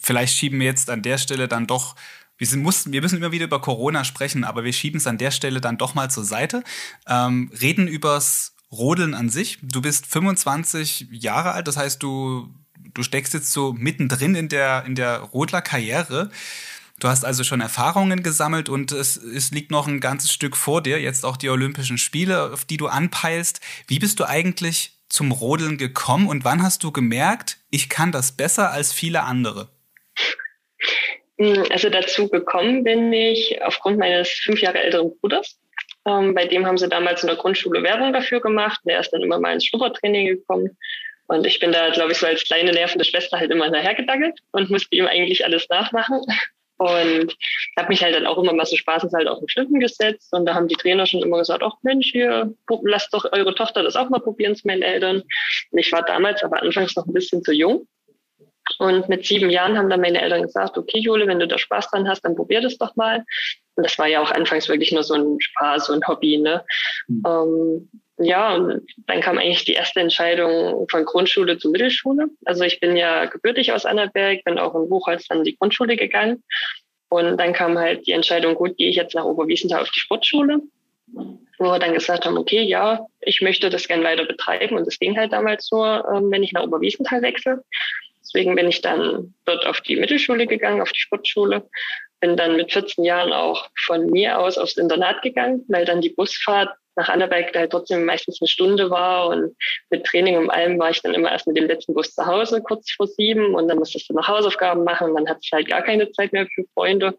[0.00, 1.96] Vielleicht schieben wir jetzt an der Stelle dann doch
[2.38, 5.18] wir, sind, mussten, wir müssen immer wieder über Corona sprechen, aber wir schieben es an
[5.18, 6.62] der Stelle dann doch mal zur Seite.
[7.06, 9.58] Ähm, reden übers Rodeln an sich.
[9.62, 12.48] Du bist 25 Jahre alt, das heißt, du,
[12.94, 16.30] du steckst jetzt so mittendrin in der, in der Rodler-Karriere.
[16.98, 20.82] Du hast also schon Erfahrungen gesammelt und es, es liegt noch ein ganzes Stück vor
[20.82, 23.60] dir, jetzt auch die Olympischen Spiele, auf die du anpeilst.
[23.86, 28.32] Wie bist du eigentlich zum Rodeln gekommen und wann hast du gemerkt, ich kann das
[28.32, 29.75] besser als viele andere?
[31.38, 35.58] Hm, also dazu gekommen bin ich aufgrund meines fünf Jahre älteren Bruders.
[36.06, 38.80] Ähm, bei dem haben sie damals in der Grundschule Werbung dafür gemacht.
[38.84, 40.76] Der ist dann immer mal ins Schnuppertraining gekommen.
[41.26, 44.70] Und ich bin da, glaube ich, so als kleine nervende Schwester halt immer hinterhergedackelt und
[44.70, 46.20] musste ihm eigentlich alles nachmachen.
[46.78, 47.34] Und
[47.78, 50.32] habe mich halt dann auch immer mal so spaßeshalber auf den Schlitten gesetzt.
[50.32, 53.82] Und da haben die Trainer schon immer gesagt, ach Mensch, hier, lasst doch eure Tochter
[53.82, 55.22] das auch mal probieren zu meinen Eltern.
[55.70, 57.88] Und ich war damals aber anfangs noch ein bisschen zu jung
[58.78, 61.90] Und mit sieben Jahren haben dann meine Eltern gesagt, okay, Jule, wenn du da Spaß
[61.90, 63.24] dran hast, dann probier das doch mal.
[63.76, 66.38] Und das war ja auch anfangs wirklich nur so ein Spaß, so ein Hobby.
[66.38, 66.64] Ne?
[67.08, 67.22] Mhm.
[67.26, 72.28] Ähm, ja, und dann kam eigentlich die erste Entscheidung von Grundschule zu Mittelschule.
[72.46, 75.96] Also ich bin ja gebürtig aus Annaberg, bin auch in Buchholz dann in die Grundschule
[75.96, 76.42] gegangen.
[77.08, 80.60] Und dann kam halt die Entscheidung, gut, gehe ich jetzt nach Oberwiesenthal auf die Sportschule,
[81.12, 84.76] wo wir dann gesagt haben, okay, ja, ich möchte das gern weiter betreiben.
[84.76, 87.62] Und das ging halt damals nur, ähm, wenn ich nach Oberwiesenthal wechsle.
[88.36, 91.66] Deswegen bin ich dann dort auf die Mittelschule gegangen, auf die Sportschule.
[92.20, 96.10] Bin dann mit 14 Jahren auch von mir aus aufs Internat gegangen, weil dann die
[96.10, 99.56] Busfahrt nach Annaberg halt trotzdem meistens eine Stunde war und
[99.88, 102.62] mit Training und allem war ich dann immer erst mit dem letzten Bus zu Hause,
[102.62, 105.68] kurz vor sieben und dann musstest du noch Hausaufgaben machen und dann hatte ich halt
[105.68, 107.16] gar keine Zeit mehr für Freunde.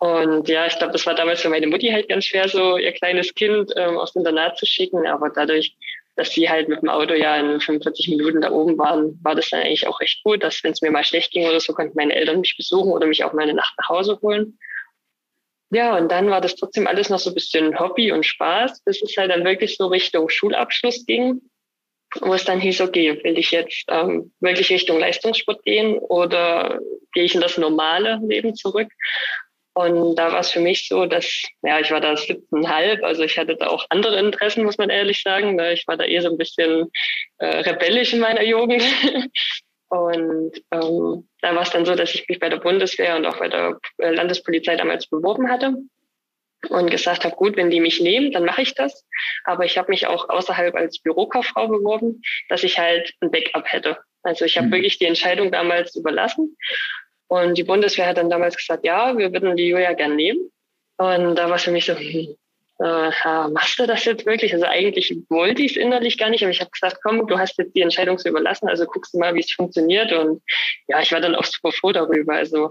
[0.00, 2.90] Und ja, ich glaube, das war damals für meine Mutti halt ganz schwer, so ihr
[2.90, 5.76] kleines Kind ähm, aufs Internat zu schicken, aber dadurch,
[6.16, 9.50] dass sie halt mit dem Auto ja in 45 Minuten da oben waren, war das
[9.50, 11.96] dann eigentlich auch recht gut, dass wenn es mir mal schlecht ging oder so, konnten
[11.96, 14.58] meine Eltern mich besuchen oder mich auch mal eine Nacht nach Hause holen.
[15.70, 19.02] Ja, und dann war das trotzdem alles noch so ein bisschen Hobby und Spaß, bis
[19.02, 21.40] es halt dann wirklich so Richtung Schulabschluss ging,
[22.20, 26.78] wo es dann hieß, okay, will ich jetzt ähm, wirklich Richtung Leistungssport gehen oder
[27.12, 28.88] gehe ich in das normale Leben zurück?
[29.74, 33.36] Und da war es für mich so, dass, ja, ich war da 17,5, also ich
[33.36, 35.56] hatte da auch andere Interessen, muss man ehrlich sagen.
[35.56, 35.72] Ne?
[35.72, 36.90] Ich war da eher so ein bisschen
[37.38, 38.82] äh, rebellisch in meiner Jugend
[39.94, 43.38] Und ähm, da war es dann so, dass ich mich bei der Bundeswehr und auch
[43.38, 45.76] bei der äh, Landespolizei damals beworben hatte
[46.68, 49.06] und gesagt habe, gut, wenn die mich nehmen, dann mache ich das.
[49.44, 53.98] Aber ich habe mich auch außerhalb als Bürokauffrau beworben, dass ich halt ein Backup hätte.
[54.24, 54.72] Also ich habe mhm.
[54.72, 56.56] wirklich die Entscheidung damals überlassen.
[57.34, 60.52] Und die Bundeswehr hat dann damals gesagt, ja, wir würden die Julia gern nehmen.
[60.98, 61.92] Und da war es für mich so,
[62.78, 64.52] äh, machst du das jetzt wirklich?
[64.52, 67.58] Also eigentlich wollte ich es innerlich gar nicht, aber ich habe gesagt, komm, du hast
[67.58, 70.12] jetzt die Entscheidung zu überlassen, also guckst du mal, wie es funktioniert.
[70.12, 70.42] Und
[70.86, 72.34] ja, ich war dann auch super froh darüber.
[72.34, 72.70] Also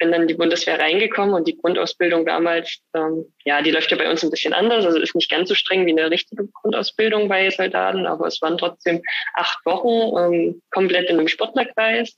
[0.00, 3.96] bin dann in die Bundeswehr reingekommen und die Grundausbildung damals, ähm, ja, die läuft ja
[3.96, 4.84] bei uns ein bisschen anders.
[4.84, 8.58] Also ist nicht ganz so streng wie eine richtige Grundausbildung bei Soldaten, aber es waren
[8.58, 9.02] trotzdem
[9.34, 12.16] acht Wochen ähm, komplett in einem Sportlerkreis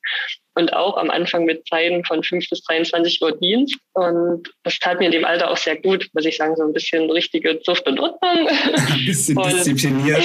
[0.54, 3.76] und auch am Anfang mit Zeiten von 5 bis 23 Uhr Dienst.
[3.94, 6.72] Und das tat mir in dem Alter auch sehr gut, muss ich sagen, so ein
[6.72, 8.48] bisschen richtige Zucht und Ordnung.
[8.48, 10.22] Ein bisschen und, diszipliniert.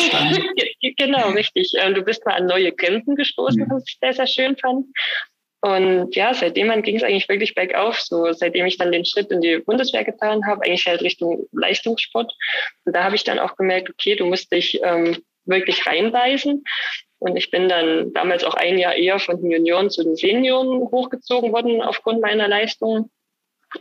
[0.97, 1.71] genau, richtig.
[1.95, 4.85] Du bist mal an neue Grenzen gestoßen, was ich sehr, sehr schön fand.
[5.61, 7.99] Und ja, seitdem ging es eigentlich wirklich bergauf.
[7.99, 12.33] So seitdem ich dann den Schritt in die Bundeswehr getan habe, eigentlich halt Richtung Leistungssport.
[12.85, 16.63] Und da habe ich dann auch gemerkt, okay, du musst dich ähm, wirklich reinweisen.
[17.19, 20.81] Und ich bin dann damals auch ein Jahr eher von den Junioren zu den Senioren
[20.91, 23.09] hochgezogen worden aufgrund meiner Leistung.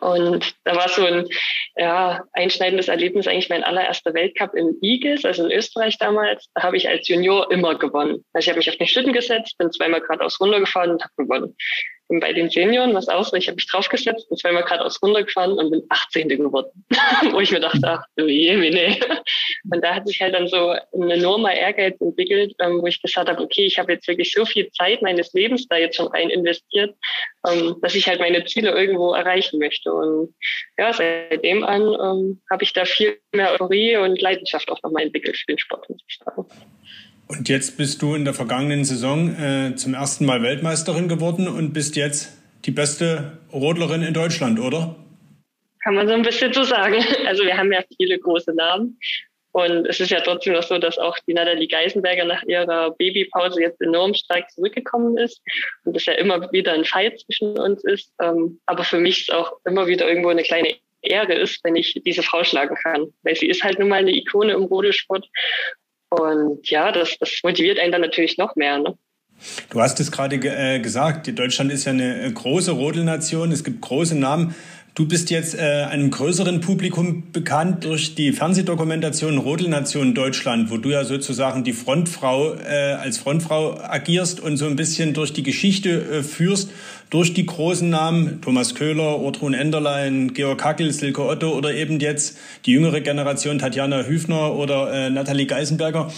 [0.01, 1.29] Und da war so ein
[1.77, 6.49] ja, einschneidendes Erlebnis eigentlich mein allererster Weltcup in Igels, also in Österreich damals.
[6.55, 8.25] Da habe ich als Junior immer gewonnen.
[8.33, 11.57] Also ich habe mich auf den Schlitten gesetzt, bin zweimal geradeaus runtergefahren und habe gewonnen.
[12.09, 15.71] Und bei den Senioren was aus, ich habe mich draufgesetzt und zweimal geradeaus runtergefahren und
[15.71, 16.29] bin 18.
[16.29, 16.85] geworden.
[17.33, 19.01] Wo ich mir dachte, ach du je, nee.
[19.73, 23.29] Und da hat sich halt dann so ein enormer Ehrgeiz entwickelt, ähm, wo ich gesagt
[23.29, 26.31] habe, okay, ich habe jetzt wirklich so viel Zeit meines Lebens da jetzt schon rein
[26.31, 26.95] investiert,
[27.49, 29.92] ähm, dass ich halt meine Ziele irgendwo erreichen möchte.
[29.92, 30.35] Und
[30.79, 35.37] ja, seitdem an ähm, habe ich da viel mehr Euphorie und Leidenschaft auch nochmal entwickelt
[35.37, 36.47] für den Sport, muss ich sagen.
[37.29, 41.73] Und jetzt bist du in der vergangenen Saison äh, zum ersten Mal Weltmeisterin geworden und
[41.73, 44.95] bist jetzt die beste Rodlerin in Deutschland, oder?
[45.83, 47.05] Kann man so ein bisschen so sagen.
[47.27, 48.99] Also wir haben ja viele große Namen.
[49.53, 53.62] Und es ist ja trotzdem noch so, dass auch die Nathalie Geisenberger nach ihrer Babypause
[53.62, 55.41] jetzt enorm stark zurückgekommen ist
[55.85, 58.12] und es ja immer wieder ein Fight zwischen uns ist.
[58.21, 61.99] Ähm, aber für mich ist auch immer wieder irgendwo eine kleine Ehre ist, wenn ich
[62.05, 63.07] diese Frau schlagen kann.
[63.23, 65.27] Weil sie ist halt nun mal eine Ikone im Rodelsport
[66.11, 68.79] und ja, das, das motiviert einen dann natürlich noch mehr.
[68.79, 68.97] Ne?
[69.71, 73.81] Du hast es gerade äh, gesagt, Deutschland ist ja eine äh, große Rodelnation, es gibt
[73.83, 74.55] große Namen.
[74.97, 80.89] Du bist jetzt äh, einem größeren Publikum bekannt durch die Fernsehdokumentation Rodelnation Deutschland, wo du
[80.89, 85.91] ja sozusagen die Frontfrau äh, als Frontfrau agierst und so ein bisschen durch die Geschichte
[85.91, 86.71] äh, führst,
[87.11, 92.39] durch die großen Namen Thomas Köhler, Ortrun Enderlein, Georg Hackel, Silke Otto oder eben jetzt
[92.65, 96.11] die jüngere Generation Tatjana Hüfner oder äh, Nathalie Geisenberger.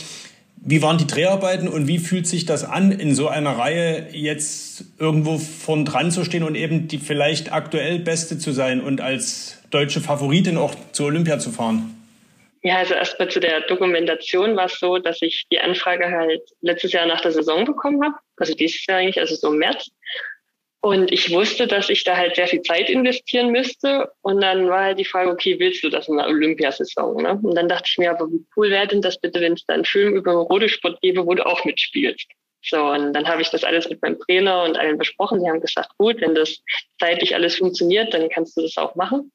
[0.70, 4.84] Wie waren die Dreharbeiten und wie fühlt sich das an, in so einer Reihe jetzt
[4.98, 9.62] irgendwo vorn dran zu stehen und eben die vielleicht aktuell Beste zu sein und als
[9.70, 11.96] deutsche Favoritin auch zur Olympia zu fahren?
[12.62, 16.92] Ja, also erstmal zu der Dokumentation war es so, dass ich die Anfrage halt letztes
[16.92, 19.88] Jahr nach der Saison bekommen habe, also dieses Jahr eigentlich, also so im März.
[20.88, 24.10] Und ich wusste, dass ich da halt sehr viel Zeit investieren müsste.
[24.22, 27.22] Und dann war halt die Frage, okay, willst du das in der Olympiasaison?
[27.22, 27.38] Ne?
[27.42, 29.74] Und dann dachte ich mir, aber wie cool wäre denn das bitte, wenn es da
[29.74, 32.26] einen Film über Rodesport gäbe, wo du auch mitspielst?
[32.64, 35.44] So, und dann habe ich das alles mit meinem Trainer und allen besprochen.
[35.44, 36.58] Die haben gesagt, gut, wenn das
[36.98, 39.30] zeitlich alles funktioniert, dann kannst du das auch machen.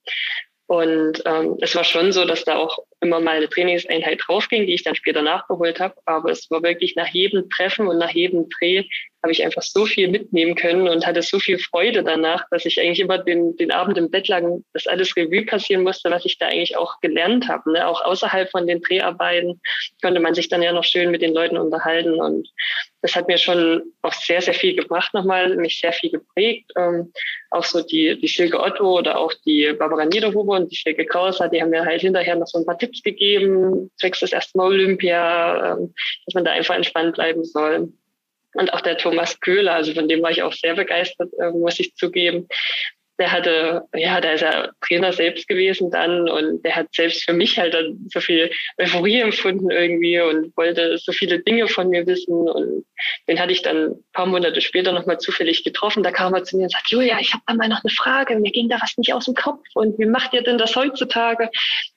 [0.66, 4.74] Und ähm, es war schon so, dass da auch immer mal eine Trainingseinheit draufging, die
[4.74, 5.94] ich dann später nachgeholt habe.
[6.06, 8.86] Aber es war wirklich nach jedem Treffen und nach jedem Dreh
[9.24, 12.80] habe ich einfach so viel mitnehmen können und hatte so viel Freude danach, dass ich
[12.80, 16.38] eigentlich immer den, den Abend im Bett lag, dass alles Revue passieren musste, was ich
[16.38, 17.72] da eigentlich auch gelernt habe.
[17.72, 17.88] Ne?
[17.88, 19.62] Auch außerhalb von den Dreharbeiten
[20.02, 22.20] konnte man sich dann ja noch schön mit den Leuten unterhalten.
[22.20, 22.50] Und
[23.02, 26.72] das hat mir schon auch sehr, sehr viel gebracht nochmal, mich sehr viel geprägt.
[26.78, 27.14] Ähm,
[27.50, 31.48] auch so die, die Silke Otto oder auch die Barbara Niederhuber und die Silke Krauser,
[31.48, 34.68] die haben mir halt hinterher noch so ein paar Tipps gegeben, zwecks des ersten Mal
[34.68, 35.94] Olympia, ähm,
[36.26, 37.94] dass man da einfach entspannt bleiben soll.
[38.54, 41.80] Und auch der Thomas Köhler, also von dem war ich auch sehr begeistert, äh, muss
[41.80, 42.48] ich zugeben.
[43.20, 47.34] Der hatte, ja, der ist ja Trainer selbst gewesen dann und der hat selbst für
[47.34, 52.08] mich halt dann so viel Euphorie empfunden irgendwie und wollte so viele Dinge von mir
[52.08, 52.86] wissen und
[53.28, 56.02] den hatte ich dann ein paar Monate später nochmal zufällig getroffen.
[56.02, 58.36] Da kam er zu mir und sagt, Julia, ich habe da mal noch eine Frage,
[58.40, 61.52] mir ging da was nicht aus dem Kopf und wie macht ihr denn das heutzutage?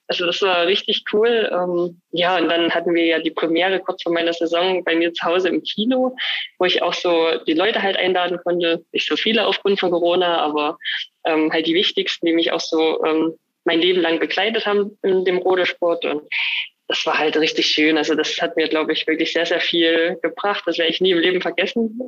[0.08, 1.50] Also das war richtig cool.
[1.52, 5.12] Ähm, ja, und dann hatten wir ja die Premiere kurz vor meiner Saison bei mir
[5.12, 6.14] zu Hause im Kino,
[6.58, 8.84] wo ich auch so die Leute halt einladen konnte.
[8.92, 10.78] Nicht so viele aufgrund von Corona, aber
[11.24, 15.24] ähm, halt die wichtigsten, die mich auch so ähm, mein Leben lang begleitet haben in
[15.24, 16.04] dem Rodesport.
[16.04, 16.22] Und
[16.86, 17.98] das war halt richtig schön.
[17.98, 20.62] Also das hat mir, glaube ich, wirklich sehr, sehr viel gebracht.
[20.66, 21.98] Das werde ich nie im Leben vergessen,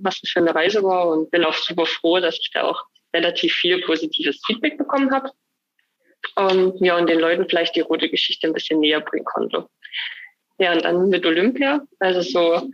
[0.00, 1.08] was das für eine Reise war.
[1.08, 5.32] Und bin auch super froh, dass ich da auch relativ viel positives Feedback bekommen habe
[6.36, 9.66] ähm, ja, und den Leuten vielleicht die rote Geschichte ein bisschen näher bringen konnte.
[10.58, 12.68] Ja, und dann mit Olympia, also so,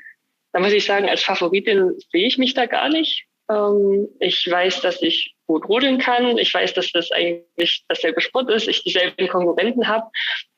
[0.52, 3.26] da muss ich sagen, als Favoritin sehe ich mich da gar nicht.
[3.50, 6.38] Ähm, ich weiß, dass ich gut rodeln kann.
[6.38, 10.06] Ich weiß, dass das eigentlich dasselbe Sport ist, ich dieselben Konkurrenten habe.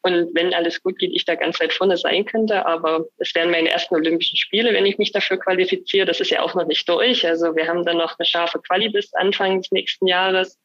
[0.02, 2.64] Und wenn alles gut geht, ich da ganz weit vorne sein könnte.
[2.64, 6.06] Aber es wären meine ersten Olympischen Spiele, wenn ich mich dafür qualifiziere.
[6.06, 7.26] Das ist ja auch noch nicht durch.
[7.26, 10.60] Also wir haben dann noch eine scharfe Quali bis Anfang des nächsten Jahres.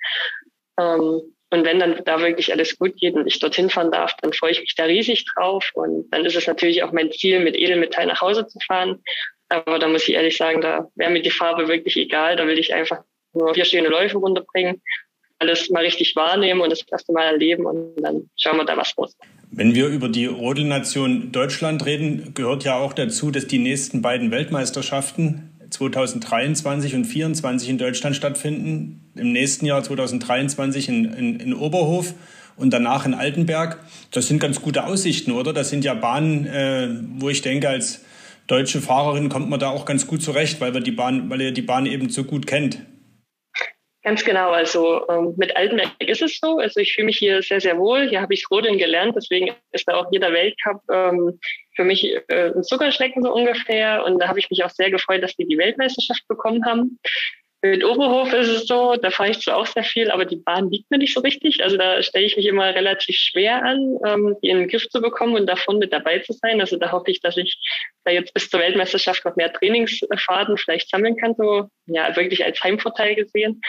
[0.79, 1.21] Ähm,
[1.52, 4.52] und wenn dann da wirklich alles gut geht und ich dorthin fahren darf, dann freue
[4.52, 5.70] ich mich da riesig drauf.
[5.74, 9.04] Und dann ist es natürlich auch mein Ziel, mit Edelmetall nach Hause zu fahren.
[9.50, 12.38] Aber da muss ich ehrlich sagen, da wäre mir die Farbe wirklich egal.
[12.38, 14.82] Da will ich einfach nur vier schöne Läufe runterbringen,
[15.40, 18.94] alles mal richtig wahrnehmen und das erste Mal erleben und dann schauen wir da, was
[18.98, 19.18] muss.
[19.52, 24.32] Wenn wir über die Rodelnation Deutschland reden, gehört ja auch dazu, dass die nächsten beiden
[24.32, 29.12] Weltmeisterschaften 2023 und 2024 in Deutschland stattfinden.
[29.15, 32.13] Im nächsten Jahr 2023 in, in, in Oberhof
[32.55, 33.79] und danach in Altenberg.
[34.12, 35.53] Das sind ganz gute Aussichten, oder?
[35.53, 38.01] Das sind ja Bahnen, äh, wo ich denke, als
[38.47, 41.51] deutsche Fahrerin kommt man da auch ganz gut zurecht, weil, wir die Bahn, weil ihr
[41.51, 42.79] die Bahn eben so gut kennt.
[44.04, 44.50] Ganz genau.
[44.50, 46.58] Also ähm, mit Altenberg ist es so.
[46.58, 48.10] Also ich fühle mich hier sehr, sehr wohl.
[48.10, 49.16] Hier habe ich Rodeln gelernt.
[49.16, 51.40] Deswegen ist da auch jeder Weltcup ähm,
[51.76, 54.04] für mich äh, ein Zuckerschrecken so ungefähr.
[54.04, 57.00] Und da habe ich mich auch sehr gefreut, dass die die Weltmeisterschaft bekommen haben.
[57.63, 60.71] Mit Oberhof ist es so, da fahre ich zwar auch sehr viel, aber die Bahn
[60.71, 61.63] liegt mir nicht so richtig.
[61.63, 65.00] Also da stelle ich mich immer relativ schwer an, ähm, die in den Griff zu
[65.00, 66.60] bekommen und davon mit dabei zu sein.
[66.60, 67.60] Also da hoffe ich, dass ich
[68.04, 72.63] da jetzt bis zur Weltmeisterschaft noch mehr Trainingsfaden vielleicht sammeln kann, so ja wirklich als
[72.63, 73.62] Heimvorteil gesehen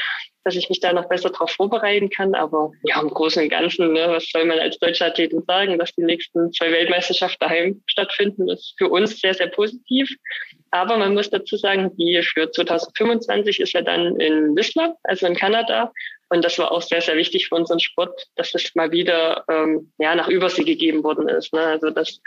[0.45, 2.35] dass ich mich da noch besser darauf vorbereiten kann.
[2.35, 5.95] Aber ja, im Großen und Ganzen, ne, was soll man als deutsche Athletin sagen, dass
[5.95, 10.11] die nächsten zwei Weltmeisterschaften daheim stattfinden, ist für uns sehr, sehr positiv.
[10.73, 15.37] Aber man muss dazu sagen, die für 2025 ist ja dann in Whistler, also in
[15.37, 15.93] Kanada.
[16.31, 19.93] Und das war auch sehr, sehr wichtig für unseren Sport, dass es mal wieder ähm,
[19.99, 21.53] ja, nach Übersee gegeben worden ist.
[21.53, 21.61] Ne?
[21.61, 22.21] Also dass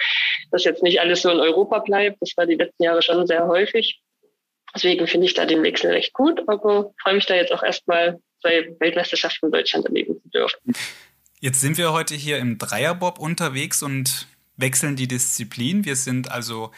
[0.51, 2.17] das jetzt nicht alles so in Europa bleibt.
[2.21, 3.99] Das war die letzten Jahre schon sehr häufig.
[4.75, 8.19] Deswegen finde ich da den Wechsel recht gut, aber freue mich da jetzt auch erstmal
[8.41, 10.73] zwei Weltmeisterschaften in Deutschland erleben zu dürfen.
[11.39, 15.83] Jetzt sind wir heute hier im Dreierbob unterwegs und wechseln die Disziplin.
[15.83, 16.71] Wir sind also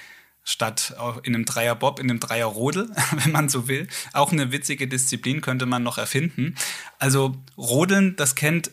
[0.47, 3.88] statt in einem Dreierbob in einem Dreierrodel, wenn man so will.
[4.13, 6.55] Auch eine witzige Disziplin könnte man noch erfinden.
[6.99, 8.71] Also Rodeln, das kennt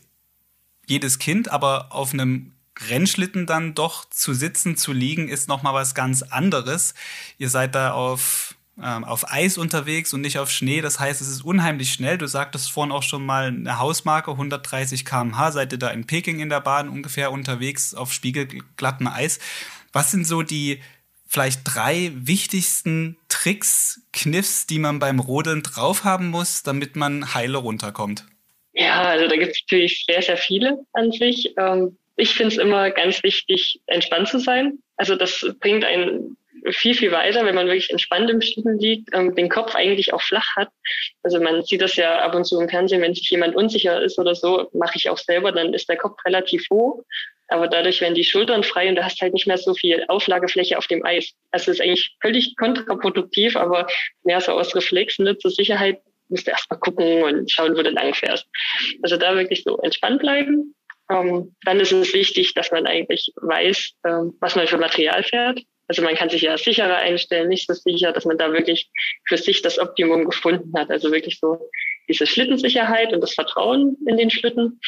[0.86, 2.52] jedes Kind, aber auf einem
[2.88, 6.94] Rennschlitten dann doch zu sitzen, zu liegen, ist noch mal was ganz anderes.
[7.38, 10.80] Ihr seid da auf ähm, auf Eis unterwegs und nicht auf Schnee.
[10.80, 12.18] Das heißt, es ist unheimlich schnell.
[12.18, 15.52] Du sagtest vorhin auch schon mal eine Hausmarke, 130 km/h.
[15.52, 19.38] Seid ihr da in Peking in der Bahn ungefähr unterwegs auf spiegelglattem Eis?
[19.92, 20.80] Was sind so die
[21.34, 27.58] vielleicht drei wichtigsten Tricks, Kniffs, die man beim Rodeln drauf haben muss, damit man heile
[27.58, 28.24] runterkommt?
[28.72, 31.52] Ja, also da gibt es natürlich sehr, sehr viele an sich.
[31.56, 34.78] Ähm, ich finde es immer ganz wichtig, entspannt zu sein.
[34.96, 36.36] Also das bringt einen
[36.70, 40.22] viel, viel weiter, wenn man wirklich entspannt im Schlitten liegt, ähm, den Kopf eigentlich auch
[40.22, 40.68] flach hat.
[41.24, 44.18] Also man sieht das ja ab und zu im Fernsehen, wenn sich jemand unsicher ist
[44.18, 47.02] oder so, mache ich auch selber, dann ist der Kopf relativ hoch.
[47.48, 50.78] Aber dadurch werden die Schultern frei und du hast halt nicht mehr so viel Auflagefläche
[50.78, 51.32] auf dem Eis.
[51.50, 53.86] Also ist eigentlich völlig kontraproduktiv, aber
[54.24, 57.90] mehr so aus Reflex, ne, zur Sicherheit musst du erstmal gucken und schauen, wo du
[57.90, 58.46] lang fährst.
[59.02, 60.74] Also da wirklich so entspannt bleiben.
[61.10, 65.60] Ähm, dann ist es wichtig, dass man eigentlich weiß, ähm, was man für Material fährt.
[65.86, 68.90] Also man kann sich ja sicherer einstellen, nicht so sicher, dass man da wirklich
[69.26, 70.90] für sich das Optimum gefunden hat.
[70.90, 71.70] Also wirklich so
[72.08, 74.80] diese Schlittensicherheit und das Vertrauen in den Schlitten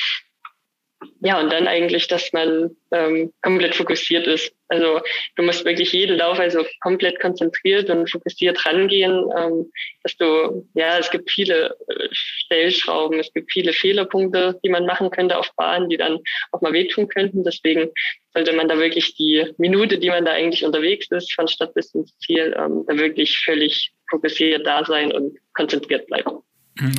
[1.20, 4.52] ja, und dann eigentlich, dass man ähm, komplett fokussiert ist.
[4.68, 5.00] Also
[5.36, 9.70] du musst wirklich jeden Lauf also komplett konzentriert und fokussiert rangehen, ähm,
[10.02, 15.10] dass du, ja, es gibt viele äh, Stellschrauben, es gibt viele Fehlerpunkte, die man machen
[15.10, 16.18] könnte auf Bahnen, die dann
[16.52, 17.44] auch mal wehtun könnten.
[17.44, 17.90] Deswegen
[18.34, 21.94] sollte man da wirklich die Minute, die man da eigentlich unterwegs ist, von Stadt bis
[21.94, 26.38] ins Ziel, ähm, da wirklich völlig fokussiert da sein und konzentriert bleiben.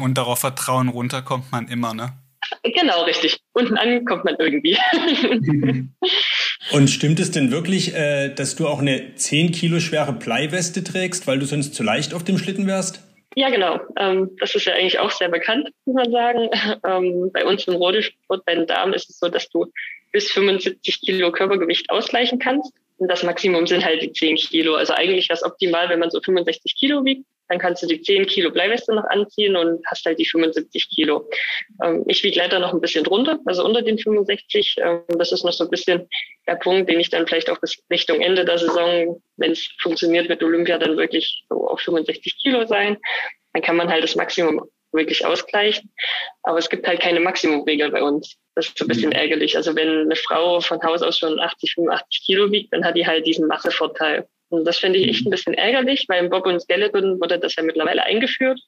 [0.02, 2.13] Und darauf vertrauen, runter kommt man immer, ne?
[2.64, 3.40] Genau, richtig.
[3.54, 4.78] Unten an kommt man irgendwie.
[6.72, 11.28] Und stimmt es denn wirklich, äh, dass du auch eine 10 Kilo schwere Bleiweste trägst,
[11.28, 13.04] weil du sonst zu leicht auf dem Schlitten wärst?
[13.36, 13.80] Ja, genau.
[14.00, 16.50] Ähm, das ist ja eigentlich auch sehr bekannt, muss man sagen.
[16.84, 19.66] Ähm, bei uns im Rodelsport, bei den Damen ist es so, dass du
[20.12, 22.72] bis 75 Kilo Körpergewicht ausgleichen kannst.
[22.98, 24.76] Und das Maximum sind halt die 10 Kilo.
[24.76, 27.26] Also eigentlich wäre es optimal, wenn man so 65 Kilo wiegt.
[27.50, 31.30] Dann kannst du die 10 Kilo Bleiweste noch anziehen und hast halt die 75 Kilo.
[31.84, 34.76] Ähm, ich wiege leider noch ein bisschen drunter, also unter den 65.
[34.80, 36.08] Ähm, das ist noch so ein bisschen
[36.48, 40.30] der Punkt, den ich dann vielleicht auch bis Richtung Ende der Saison, wenn es funktioniert
[40.30, 42.98] mit Olympia, dann wirklich so auf 65 Kilo sein.
[43.54, 45.92] Dann kann man halt das Maximum wirklich ausgleichen.
[46.44, 48.38] Aber es gibt halt keine Maximumregel bei uns.
[48.56, 49.18] Das ist so ein bisschen mhm.
[49.18, 49.56] ärgerlich.
[49.56, 53.06] Also wenn eine Frau von Haus aus schon 80, 85 Kilo wiegt, dann hat die
[53.06, 54.28] halt diesen Massevorteil.
[54.50, 57.56] Und das finde ich echt ein bisschen ärgerlich, weil im Bob und Skeleton wurde das
[57.56, 58.60] ja mittlerweile eingeführt.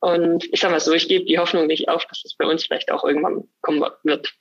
[0.00, 2.64] Und ich sage mal so, ich gebe die Hoffnung nicht auf, dass das bei uns
[2.64, 4.34] vielleicht auch irgendwann kommen wird.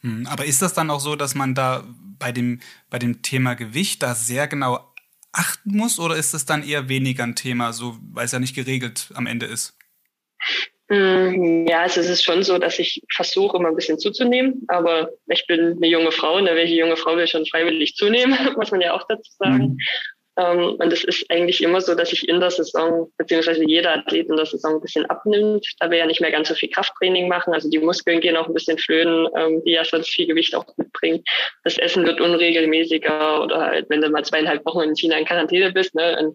[0.00, 1.84] Hm, aber ist das dann auch so, dass man da
[2.18, 2.60] bei dem,
[2.90, 4.92] bei dem Thema Gewicht da sehr genau
[5.32, 8.54] achten muss oder ist das dann eher weniger ein Thema, so weil es ja nicht
[8.54, 9.76] geregelt am Ende ist?
[10.90, 14.64] Hm, ja, also es ist schon so, dass ich versuche, immer ein bisschen zuzunehmen.
[14.68, 18.70] Aber ich bin eine junge Frau und welche junge Frau will schon freiwillig zunehmen, muss
[18.70, 19.64] man ja auch dazu sagen.
[19.64, 19.78] Mhm.
[20.36, 24.28] Ähm, und es ist eigentlich immer so, dass ich in der Saison, beziehungsweise jeder Athlet
[24.28, 27.28] in der Saison ein bisschen abnimmt, da wir ja nicht mehr ganz so viel Krafttraining
[27.28, 27.54] machen.
[27.54, 30.66] Also die Muskeln gehen auch ein bisschen flöten, ähm, die ja sonst viel Gewicht auch
[30.76, 31.22] mitbringen.
[31.62, 35.72] Das Essen wird unregelmäßiger oder halt, wenn du mal zweieinhalb Wochen in China in Quarantäne
[35.72, 36.32] bist, ne, dann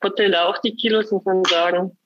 [0.00, 1.96] putzeln da auch die Kilos, muss man sagen.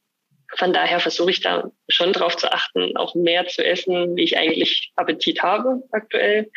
[0.57, 4.37] Von daher versuche ich da schon drauf zu achten, auch mehr zu essen, wie ich
[4.37, 6.51] eigentlich Appetit habe aktuell.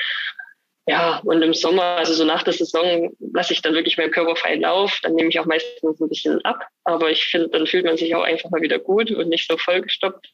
[0.86, 4.62] Ja, und im Sommer, also so nach der Saison, lasse ich dann wirklich mehr körperfreien
[4.62, 5.00] Lauf.
[5.02, 6.68] Dann nehme ich auch meistens ein bisschen ab.
[6.84, 9.58] Aber ich finde, dann fühlt man sich auch einfach mal wieder gut und nicht so
[9.58, 10.28] vollgestoppt.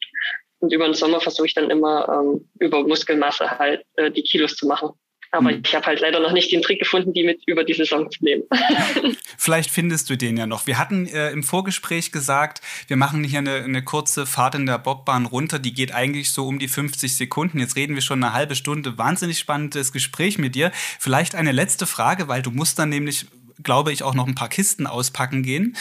[0.58, 4.56] Und über den Sommer versuche ich dann immer ähm, über Muskelmasse halt äh, die Kilos
[4.56, 4.90] zu machen.
[5.32, 5.62] Aber mhm.
[5.64, 8.24] ich habe halt leider noch nicht den Trick gefunden, die mit über die Saison zu
[8.24, 8.42] nehmen.
[9.38, 10.66] Vielleicht findest du den ja noch.
[10.66, 14.78] Wir hatten äh, im Vorgespräch gesagt, wir machen hier eine, eine kurze Fahrt in der
[14.78, 15.58] Bobbahn runter.
[15.58, 17.60] Die geht eigentlich so um die 50 Sekunden.
[17.60, 18.98] Jetzt reden wir schon eine halbe Stunde.
[18.98, 20.72] Wahnsinnig spannendes Gespräch mit dir.
[20.98, 23.26] Vielleicht eine letzte Frage, weil du musst dann nämlich
[23.62, 25.76] glaube ich, auch noch ein paar Kisten auspacken gehen.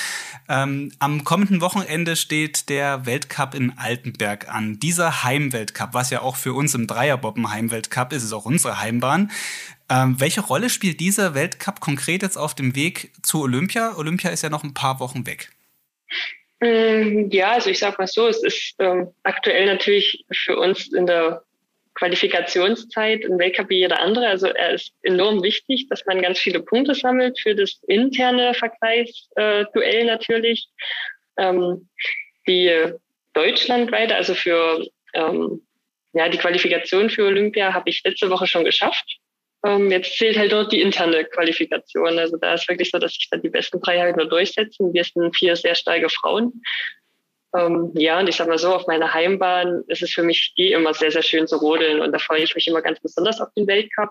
[0.47, 4.79] Ähm, am kommenden Wochenende steht der Weltcup in Altenberg an.
[4.79, 9.31] Dieser Heimweltcup, was ja auch für uns im Dreierbobben Heimweltcup ist, ist auch unsere Heimbahn.
[9.89, 13.95] Ähm, welche Rolle spielt dieser Weltcup konkret jetzt auf dem Weg zu Olympia?
[13.97, 15.49] Olympia ist ja noch ein paar Wochen weg.
[16.61, 21.05] Ähm, ja, also ich sag mal so, es ist ähm, aktuell natürlich für uns in
[21.05, 21.41] der
[21.99, 24.27] Qualifikationszeit ein Weltcup wie jeder andere.
[24.27, 30.05] Also er ist enorm wichtig, dass man ganz viele Punkte sammelt für das interne Vergleichsduell
[30.05, 30.67] natürlich.
[31.37, 31.89] Ähm,
[32.47, 32.93] die
[33.33, 35.61] deutschlandweite, also für ähm,
[36.13, 39.19] ja, die Qualifikation für Olympia habe ich letzte Woche schon geschafft.
[39.65, 42.17] Ähm, jetzt zählt halt dort die interne Qualifikation.
[42.17, 44.93] Also da ist wirklich so, dass sich dann die besten drei halt nur durchsetzen.
[44.93, 46.61] Wir sind vier sehr starke Frauen.
[47.55, 50.73] Ähm, ja, und ich sag mal so, auf meiner Heimbahn ist es für mich eh
[50.73, 53.49] immer sehr, sehr schön zu rodeln und da freue ich mich immer ganz besonders auf
[53.55, 54.09] den Weltcup.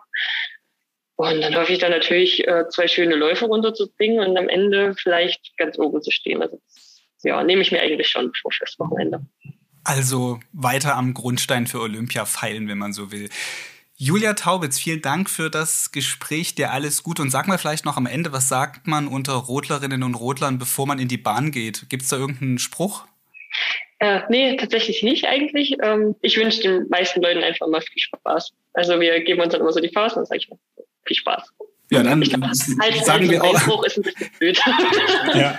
[1.17, 5.57] Und dann hoffe ich dann natürlich, äh, zwei schöne Läufe runterzubringen und am Ende vielleicht
[5.57, 6.43] ganz oben zu stehen.
[6.43, 9.27] Also das, ja, nehme ich mir eigentlich schon vor fürs Wochenende.
[9.83, 13.31] Also weiter am Grundstein für Olympia feilen, wenn man so will.
[13.97, 16.55] Julia Taubitz, vielen Dank für das Gespräch.
[16.55, 17.19] Dir alles gut.
[17.19, 20.87] Und sag mal vielleicht noch am Ende, was sagt man unter Rodlerinnen und Rodlern, bevor
[20.87, 21.89] man in die Bahn geht?
[21.89, 23.07] Gibt es da irgendeinen Spruch?
[24.01, 25.77] Äh, nee, tatsächlich nicht eigentlich.
[25.83, 28.53] Ähm, ich wünsche den meisten Leuten einfach mal viel Spaß.
[28.75, 30.59] Also wir geben uns dann immer so die Faust und dann sage ich mal,
[31.05, 31.53] viel Spaß.
[31.91, 33.85] Ja, dann glaub, halt sagen wir auch.
[33.85, 34.61] Ist ein bisschen blöd.
[35.35, 35.59] ja.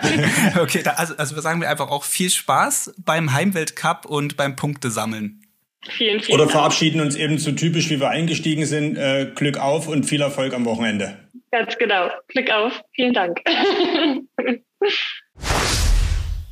[0.61, 4.91] Okay, da, also, also sagen wir einfach auch viel Spaß beim Heimweltcup und beim Punkte
[4.91, 5.41] sammeln.
[5.89, 8.97] Vielen, vielen Oder verabschieden uns eben so typisch, wie wir eingestiegen sind.
[8.97, 11.17] Äh, Glück auf und viel Erfolg am Wochenende.
[11.51, 12.09] Ganz genau.
[12.27, 12.79] Glück auf.
[12.93, 13.41] Vielen Dank.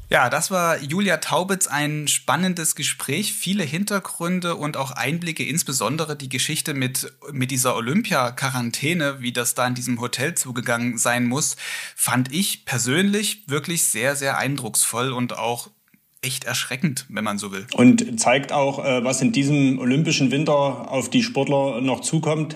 [0.09, 6.29] Ja, das war Julia Taubitz ein spannendes Gespräch, viele Hintergründe und auch Einblicke, insbesondere die
[6.29, 11.57] Geschichte mit, mit dieser Olympia-Quarantäne, wie das da in diesem Hotel zugegangen sein muss,
[11.93, 15.69] fand ich persönlich wirklich sehr, sehr eindrucksvoll und auch
[16.21, 17.67] echt erschreckend, wenn man so will.
[17.75, 22.55] Und zeigt auch, äh, was in diesem olympischen Winter auf die Sportler noch zukommt.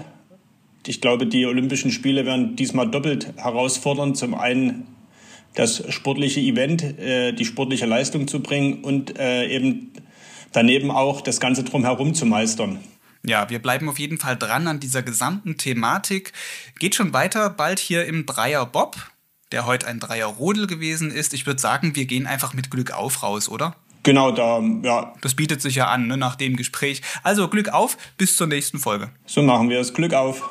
[0.87, 4.15] Ich glaube, die Olympischen Spiele werden diesmal doppelt herausfordern.
[4.15, 4.87] Zum einen
[5.55, 9.91] das sportliche Event, äh, die sportliche Leistung zu bringen und äh, eben
[10.51, 12.79] daneben auch das Ganze drumherum zu meistern.
[13.23, 16.33] Ja, wir bleiben auf jeden Fall dran an dieser gesamten Thematik.
[16.79, 18.95] Geht schon weiter, bald hier im Dreier Bob,
[19.51, 21.33] der heute ein Dreier Rodel gewesen ist.
[21.33, 23.75] Ich würde sagen, wir gehen einfach mit Glück auf raus, oder?
[24.03, 25.13] Genau, da, ja.
[25.21, 27.03] Das bietet sich ja an, ne, nach dem Gespräch.
[27.21, 29.11] Also Glück auf, bis zur nächsten Folge.
[29.25, 29.93] So machen wir es.
[29.93, 30.41] Glück auf.